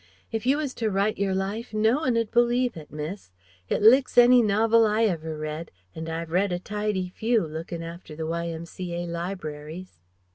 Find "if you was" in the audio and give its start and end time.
0.31-0.73